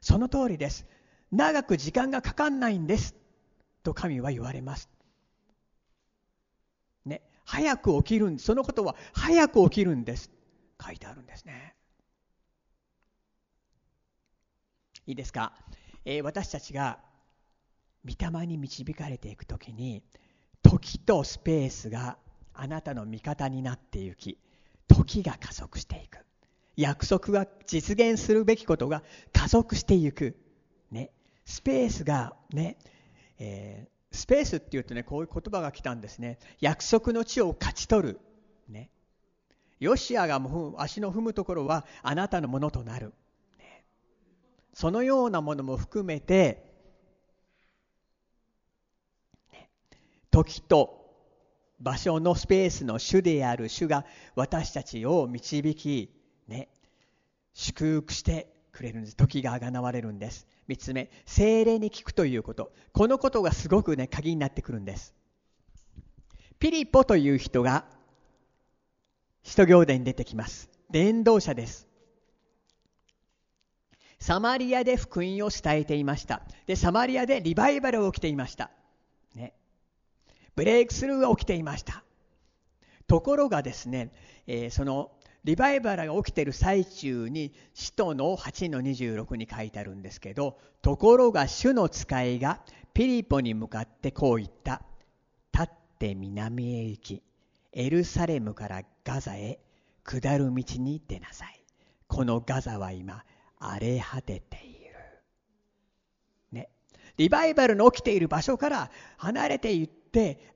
[0.00, 0.86] その通りです。
[1.32, 3.14] 長く時間がかかんないんです。
[3.82, 4.88] と神は言われます。
[7.04, 7.22] ね。
[7.44, 10.30] 早く起きるんそのことは早く起きるんです。
[10.84, 11.74] 書いてあるんですね。
[15.06, 15.52] いいですか、
[16.04, 17.00] えー、私たちが
[18.04, 20.02] 御霊に導かれていく時に
[20.62, 22.16] 時とスペースが
[22.54, 24.38] あなたの味方になっていき
[24.94, 26.18] 時が加速していく
[26.76, 30.36] 約束が実現するべきことが加速していく、
[30.90, 31.10] ね、
[31.44, 32.76] スペースがね、
[33.38, 36.38] えースペースっていうとね、こういう言葉が来たんですね。
[36.60, 38.20] 約束の地を勝ち取る。
[38.68, 38.90] ね。
[39.78, 40.40] ヨシアが
[40.78, 43.12] 足の踏むところはあなたのものとなる。
[43.58, 43.84] ね、
[44.74, 46.64] そのようなものも含めて、
[49.52, 49.70] ね、
[50.32, 50.99] 時と
[51.80, 56.10] 場所のスペースの主である主が私たちを導き、
[56.46, 56.68] ね、
[57.54, 60.46] 祝福してくれるんです時があがなわれるんです。
[60.68, 62.72] 3つ目精霊に聞くということ。
[62.92, 65.14] このことがすごくね鍵になってくるんです。
[66.58, 67.86] ピリポという人が
[69.42, 70.68] 使徒行伝に出てきます。
[70.90, 71.88] 伝道者です。
[74.18, 76.42] サマリアで福音を伝えていました。
[76.66, 78.70] でサマリアでリバイバルが起きていました。
[79.34, 79.54] ね。
[80.56, 82.04] ブレイクスルーが起きていました。
[83.06, 84.12] ところがですね、
[84.46, 85.10] えー、その
[85.44, 92.60] リバイバルが起きている最中に使徒の8の26に書いてあるんですけどところが主の使いが
[92.92, 94.82] ピリポに向かってこう言った。
[95.52, 97.22] 立って南へ行き
[97.72, 99.60] エルサレムからガザへ
[100.04, 101.64] 下る道に出なさい。
[102.06, 103.24] このガザは今
[103.58, 104.94] 荒れ果てている。
[106.52, 106.68] ね。
[107.16, 109.99] リバイバルの起きている場所から離れていって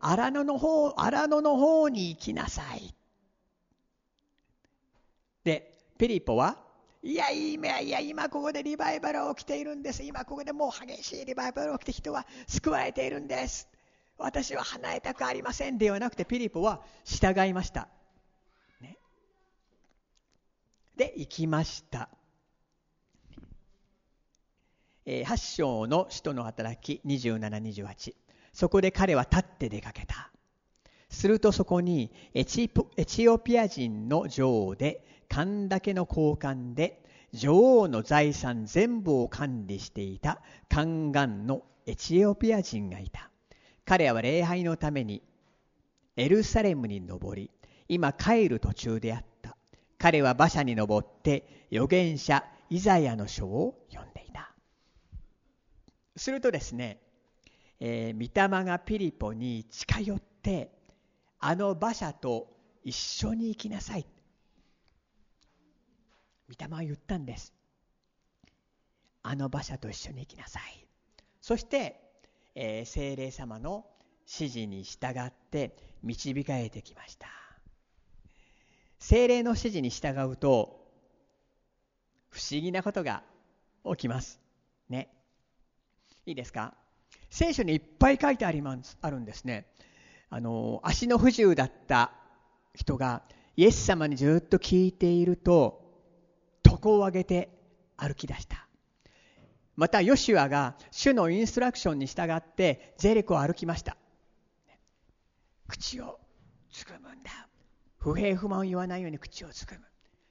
[0.01, 2.95] 荒野の方荒野の方に行きなさい。
[5.45, 6.59] でピリポは
[7.03, 10.03] いや今いや今ここでリバイバル起きているんです。
[10.03, 13.69] 今ここでもう激しいリバイバル起きて人は救われているんです。
[14.17, 17.89] 私は離れたくありませんではなくてピリポは従いました、
[18.81, 18.97] ね、
[20.97, 22.09] で行きました。
[25.07, 28.15] えー、8章の使徒の働き2728
[28.55, 30.31] そこで彼は立って出かけた。
[31.11, 32.71] するとそこにエチ
[33.29, 40.41] オピア人の女王で勘だけの交換で女王の財産全部を管理していた
[40.71, 43.31] 宦官のエチオピア人がいた。
[43.85, 45.23] 彼は礼拝のために
[46.17, 47.51] エルサレムに登り
[47.89, 49.57] 今帰る途中であった。
[49.99, 54.53] 彼は馬車に登って預言者イザヤの書を読んでいた。
[56.17, 56.99] するとですね、
[57.81, 60.71] えー、御霊がピリポに近寄って
[61.39, 62.49] あの馬車と
[62.83, 64.07] 一緒に行きなさい。
[66.49, 67.53] 御霊は言ったんです。
[69.23, 70.87] あの馬車と一緒に行きなさい。
[71.41, 72.01] そして、
[72.55, 73.87] えー、精霊様の
[74.27, 77.29] 指示に従って導かれてきました。
[78.99, 80.83] 精霊の指示に従うと
[82.31, 83.23] 不思議なことが
[83.85, 84.41] 起きます。
[84.89, 85.09] ね。
[86.27, 86.75] いいですか？
[87.35, 89.67] 聖書にいっぱい書いてありますあるんですね。
[90.31, 92.13] あの足の不自由だった
[92.77, 93.23] 人が
[93.57, 95.83] イエス様にずっと聞いていると
[96.65, 97.51] 床を上げて
[97.97, 98.69] 歩き出した。
[99.75, 103.97] またヨシュアが主のインストラクションに従ってゼリコを歩きました。
[105.67, 106.21] 口を
[106.71, 107.49] つぐむんだ。
[107.99, 109.81] 不平不満を言わないように口をつぐむ。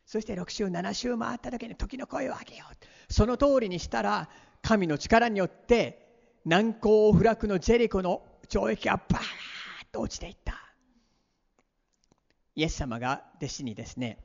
[0.06, 3.14] そして6週7週回った時に時の声を上げよう。
[3.14, 4.30] その通りにしたら
[4.62, 6.03] 神の力によって
[6.46, 9.24] 難攻不落のジェリコの懲役がバーッ
[9.92, 10.60] と落ちていった。
[12.56, 14.20] イエス様が弟子にですね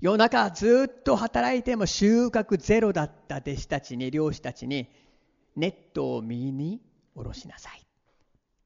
[0.00, 4.88] 夜中ずっと働いても収穫ゼロだった弟子たちに漁師たちに
[5.54, 6.80] ネットを右に
[7.14, 7.86] 下ろしなさい。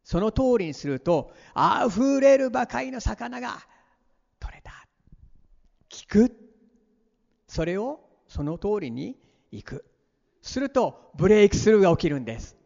[0.03, 3.59] その通りにするとあふれるばかりの魚が
[4.39, 4.87] 取れた。
[5.91, 6.37] 聞く。
[7.49, 9.19] それをその通りに
[9.51, 9.85] 行く。
[10.47, 12.57] するとブレイクスルーが起きるんです。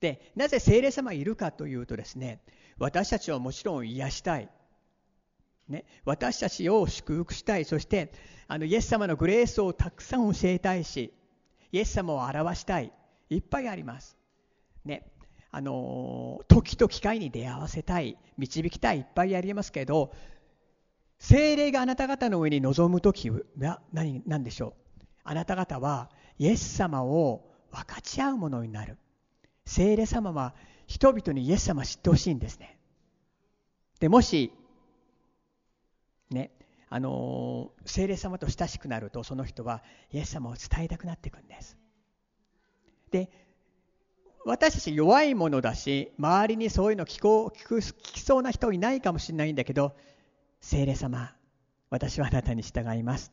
[0.00, 2.40] でなぜ聖霊様がいるかというとですね
[2.78, 4.48] 私たちをもちろん癒したい、
[5.68, 7.64] ね、私たちを祝福したい。
[7.64, 8.12] そして
[8.48, 11.12] あのイエス様のグレースをたくさん教えたいし
[11.70, 12.92] イエス様を表したい。
[13.30, 14.18] いっぱいあります、
[14.84, 15.06] ね、
[15.50, 18.18] あの時と機会に出会わせたい。
[18.36, 18.98] 導きたい。
[18.98, 20.12] いっぱいありますけど
[21.18, 25.00] 精霊があなた方の上に臨む時は何何でしょう？
[25.22, 28.98] あなた方はイエス様を分かち合うものになる。
[29.64, 30.54] 精霊様は
[30.86, 32.78] 人々にイエス様を知ってほしいんですね。
[34.00, 34.52] でもし
[36.30, 36.50] ね
[36.88, 41.78] あの精霊様と親しくなるとその人はイエス様を伝えたくなっていくんです。
[43.10, 43.30] で
[44.44, 49.94] 私たち弱いものだし周りにそういうの聞こう聞く聞きそうな人いないかもしれないんだけど
[50.60, 51.34] 精霊様
[51.90, 53.32] 私はあなたに従います。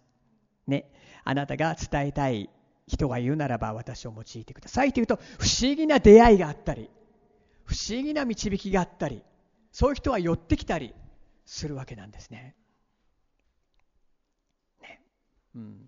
[0.68, 0.92] ね
[1.24, 2.50] あなたが伝えたい
[2.90, 6.90] 人が言うならば私を用いてくださいというと不思議な出会いがあったり
[7.64, 9.22] 不思議な導きがあったり
[9.72, 10.96] そういう人は寄ってきたり
[11.46, 12.56] するわけなんですね。
[14.82, 15.02] ね
[15.56, 15.86] うん、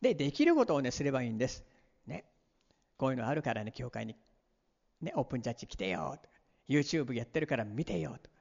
[0.00, 1.62] でできることをねすればいいんです。
[2.06, 2.24] ね、
[2.96, 4.16] こういうのあるからね教会に、
[5.02, 6.34] ね、オープンチャッチ来てよとか
[6.68, 8.36] YouTube やってるから見てよとか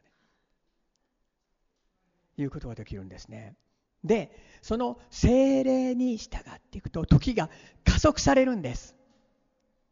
[2.37, 3.55] ねいうことができるんですね。
[4.03, 4.31] で
[4.61, 7.49] その精霊に従っていくと時が
[7.83, 8.95] 加速されるんです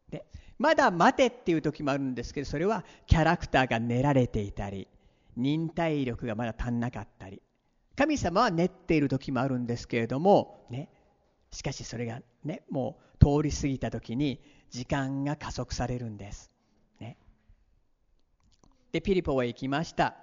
[0.10, 0.26] で
[0.58, 4.88] まだ待てっていう時もあるんですけどそれはキャラクターが練られていたり
[5.36, 7.42] 忍耐力がまだ足んなかったり
[8.00, 10.88] 神様は練っている時もあるんですけれども、ね、
[11.52, 14.40] しかしそれが、ね、もう通り過ぎた時に
[14.70, 16.50] 時間が加速されるんです。
[17.02, 17.18] ね、
[18.94, 20.16] でピリポは行きました。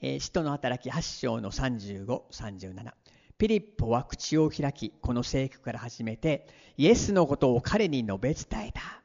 [0.00, 2.92] え、使徒の働き8章の35、37。
[3.38, 9.02] ピリッポは口を開き、この聖句から始めて、イエスのことを彼に述べ伝えた。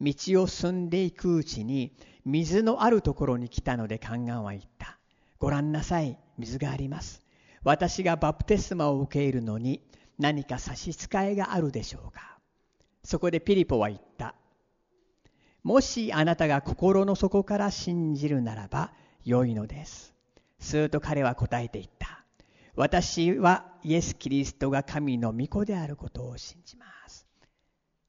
[0.00, 4.98] 道を進んでいくうちに、水のあるところに来たので宦官は言った。
[5.38, 7.24] ご覧なさい、水があります。
[7.62, 9.82] 私がバプテスマを受け入るのに
[10.18, 12.38] 何か差し支えがあるでしょうか。
[13.02, 14.34] そこでピリポは言った。
[15.62, 18.92] もしあなたが心の底から信じるならば
[19.24, 20.13] 良いのです。
[20.64, 22.24] すると彼は答えていった。
[22.74, 27.26] 私はイエス・キリストが神の御子であることを信じます。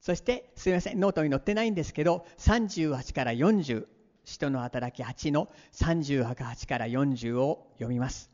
[0.00, 3.86] そして、すみません、ノートに載ってないんですけど、38から40、
[4.24, 8.30] 使徒の働き8の38から40を読みます。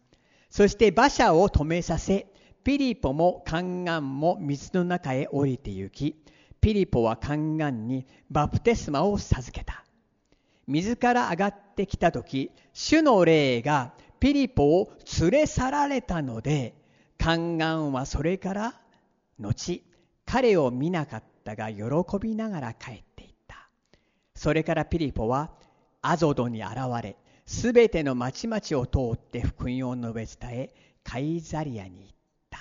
[0.51, 2.27] そして馬車を止めさせ、
[2.65, 6.23] ピリポも宦官も水の中へ降りて行き、
[6.61, 9.85] ピリポは宦官にバプテスマを授けた。
[10.67, 16.77] 水から上がってきた時、主の霊がピリポを連れ去られたので
[17.19, 18.81] 宦官はそれから
[19.41, 19.83] 後
[20.25, 21.83] 彼を見なかったが喜
[22.21, 23.69] びながら帰っていった。
[24.37, 25.51] それからピリポは
[26.03, 27.17] アゾドに現れ
[27.47, 32.15] すべての町々を通って福音を述べ伝えカイザリアに行っ
[32.49, 32.61] た。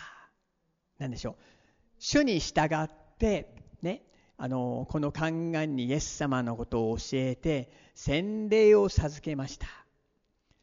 [0.98, 1.36] 何でしょう。
[2.00, 2.90] 主に従っ
[3.20, 3.54] て
[3.84, 4.02] ね
[4.36, 9.81] あのこの宦官にイエス様のことを教えて洗礼を授けました。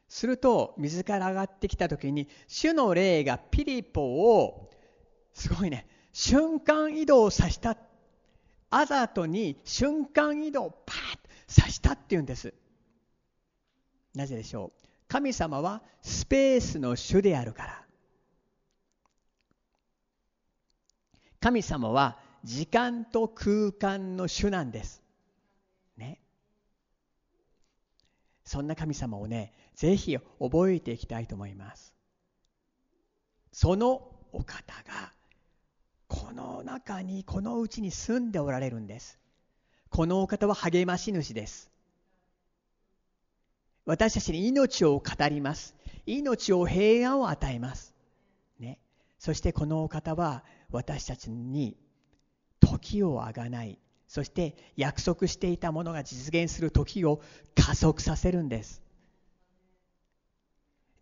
[0.09, 4.71] すると水から上がってきた時に主の霊がピリポを
[5.33, 7.77] すごいね瞬間移動させた。
[8.71, 12.53] アザトに瞬間移動パーッさしたっていうんです。
[14.15, 14.87] なぜでしょう？
[15.09, 17.85] 神様はスペースの主であるから。
[21.41, 25.03] 神様は時間と空間の主なんです
[25.97, 26.21] ね
[28.49, 31.95] そんな神様をねぜひ覚えていきたいと思います。
[33.53, 35.13] そのお方が
[36.07, 39.19] この中にこのうちに住んでおられるんです。
[39.91, 41.71] このお方は励まし主です。
[43.85, 45.75] 私たちに命を語ります。
[46.07, 47.95] 命を平安を与えます、
[48.59, 48.79] ね、
[49.19, 51.77] そしてこのお方は私たちに
[52.61, 53.79] 時をあがない。
[54.09, 57.21] そして約束していたものが実現する時を
[57.55, 58.83] 加速させるんです。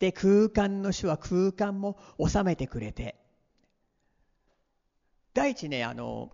[0.00, 3.16] で空間の主は空間も収めてくれて。
[5.32, 6.32] 第一ねあの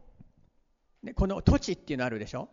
[1.03, 2.49] ねこの土地っていうのあるでしょ、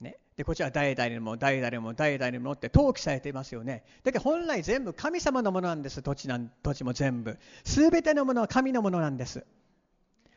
[0.00, 3.84] ね、でこちら代々にも代々も代々もって登記されていますよね。
[4.04, 6.00] だけど本来全部神様のものなんです。
[6.00, 7.38] 土地なん土地も全部。
[7.64, 9.44] 全てのものは神のものなんです。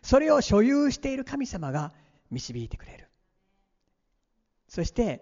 [0.02, 1.94] それを所有している神様が
[2.30, 3.03] 導いてくれる。
[4.74, 5.22] そして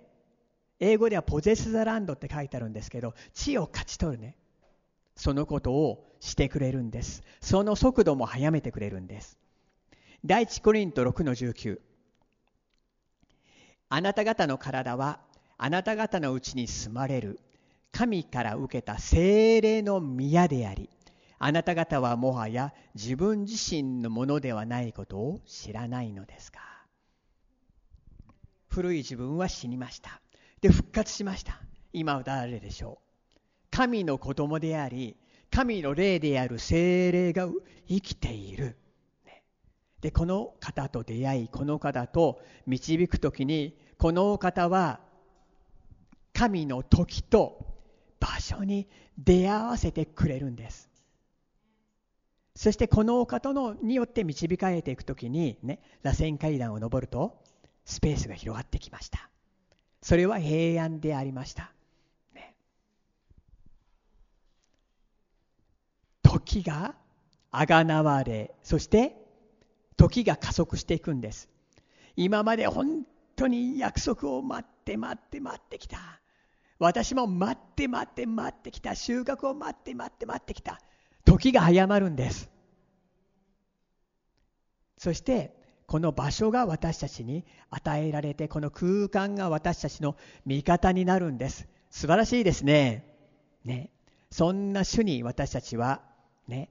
[0.80, 4.38] 英語ではポゼス・ザ・ランドって書いてあるんですけど地を勝ち取るね。
[5.18, 7.22] そのことをしてくれるんです。
[7.42, 9.38] その速度も速めてくれるんです。
[10.24, 11.80] 第一コリント6の19
[13.90, 15.20] あなた方の体は
[15.58, 17.42] あなた方のうちに住まれる。
[17.92, 20.90] 神から受けた精霊の宮であり
[21.40, 26.81] あなた方はもはや自分自身のものではないことを知らないのですか？
[28.72, 30.22] 古い自分は死にました。
[30.62, 31.62] で復活しました。
[31.92, 33.38] 今は誰でしょう？
[33.70, 35.18] 神の子供であり
[35.50, 37.50] 神の霊である精霊が
[37.90, 38.78] 生きている。
[40.00, 45.00] でこの方と出会いこの方と導く時にこの方は
[46.34, 47.66] 神の時と
[48.20, 50.90] 場所に出会わせてくれるんです。
[52.56, 57.41] そしてこのお方のによって導かれていく時にね螺旋階段を上ると
[57.86, 59.30] スペースが広がってきました。
[60.02, 61.72] それは平安でありました、
[62.34, 62.56] ね、
[66.24, 66.96] 時が
[67.52, 69.16] あがなわれそして
[69.98, 71.50] 時が加速していくんです。
[72.16, 73.06] 今まで本
[73.36, 76.20] 当に約束を待って待って待ってきた。
[76.80, 78.96] 私も待って待って待ってきた。
[78.96, 80.80] 収穫を待って待って待ってきた。
[81.26, 82.50] 時が早まるんです。
[84.98, 85.61] そして
[85.92, 90.16] この場所が私たちに与えられてこの空間が私たちの
[90.46, 91.68] 味方になるんです。
[91.90, 93.14] 素晴らしいですね。
[93.66, 93.90] ね。
[94.30, 96.02] そんな主に私たちは
[96.48, 96.70] ね。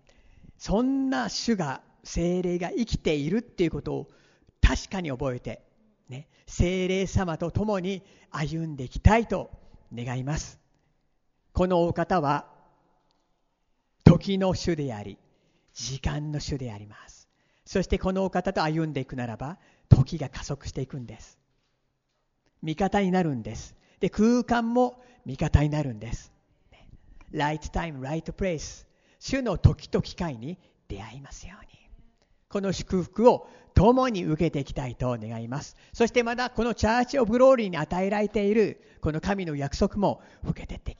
[0.56, 4.08] そんな主が精霊が生きているっていうことを
[4.62, 5.66] 確かに覚えて、
[6.08, 9.50] ね、精霊様と共に歩んでいきたいと
[9.94, 10.58] 願います。
[11.52, 12.46] このお方は
[14.02, 15.18] 時の主であり
[15.74, 17.19] 時間の主であります。
[17.70, 19.56] そしてこのお方と歩んでいくならば
[19.88, 21.38] 時が加速していくんです。
[22.62, 23.76] 味方になるんです。
[24.00, 26.32] で空間も味方になるんです。
[27.32, 28.86] Right time, right place
[29.20, 30.58] 主の時と機会に
[30.88, 31.68] 出会いますように。
[32.48, 35.76] この祝福を共に受けていきたいと願います。
[35.92, 40.98] そしてまたこのチャーチ・オブ・ローリーに与えられているこの神の約束も受けてて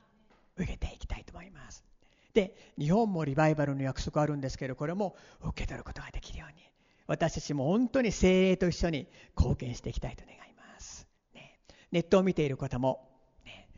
[0.56, 1.89] 受けていきたいと思います。
[2.34, 6.70] で日本もリバイバルの約束あるんですけどこれも受け取ることができるように。
[7.06, 11.58] 私たちも本当に精霊と一緒に貢献していきたいと願います、ね、
[11.90, 13.10] ネットを見ている方も、
[13.44, 13.68] ね、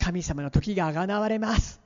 [0.00, 1.80] 神様の時があがなわれます。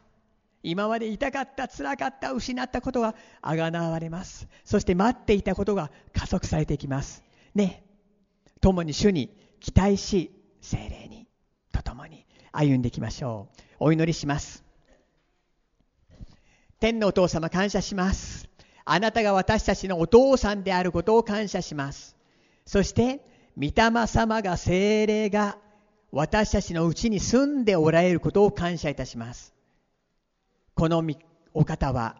[0.62, 4.48] 今まで痛かった辛かった失ったことがあがなわれます。
[4.64, 7.22] そして待っていたことが加速されていきます。
[7.55, 7.84] ね。
[8.62, 10.30] 共に主に期待し
[10.62, 11.26] 精霊に
[11.72, 13.62] と共に歩んでいきましょう。
[13.80, 14.70] お祈りします。
[16.81, 18.49] 天のお父様感謝します。
[18.87, 22.16] あなたが私たちのお父さんであることを感謝します。
[22.64, 23.20] そして
[23.55, 25.59] 御霊様が精霊が
[26.11, 29.53] 私たちのうちに住んでおられることを感謝いたします。
[30.74, 31.05] この
[31.53, 32.16] お方は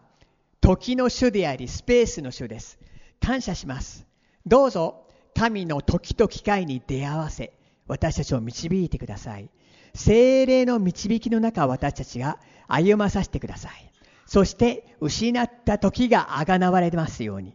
[0.61, 2.77] 時の主でありスペースの主です。
[3.19, 4.05] 感謝します。
[4.45, 7.51] どうぞ神の時と機会に出会わせ
[7.87, 9.49] 私たちを導いてください。
[9.95, 12.37] 精霊の導きの中私たちが
[12.67, 13.90] 歩まさせてください。
[14.31, 17.53] そして失った時があがなわれますように。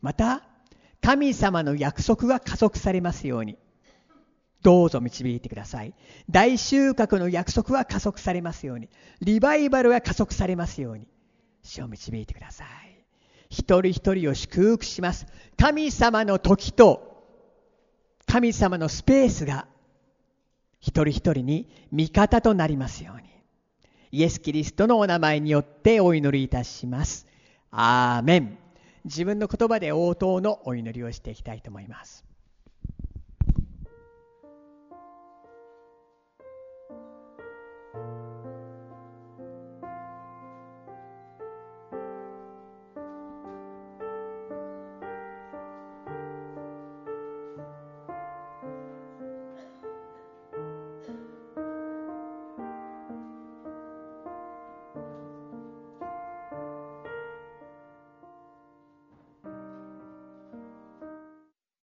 [0.00, 0.42] また
[1.00, 3.56] 神様の約束が加速されますように。
[4.62, 5.94] どうぞ導いてください。
[6.28, 8.88] 大収穫の約束は加速されますように。
[9.20, 11.06] リバイバルが加速されますように。
[11.62, 12.68] 主を導いてください。
[13.48, 15.28] 一人一人を祝福します。
[15.56, 17.22] 神様の時と
[18.26, 19.68] 神様のスペースが
[20.80, 23.35] 一人一人に味方となりますように。
[24.12, 27.26] イエス・キリストのお名前によってお祈りいたします。
[27.70, 28.58] アーメン。
[29.04, 32.25] 自分の言葉で応答のお祈りをしていきたいと思います。